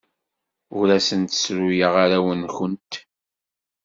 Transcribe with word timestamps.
Ur 0.77 0.87
asent-ssruyeɣ 0.97 1.93
arraw-nwent. 2.03 2.93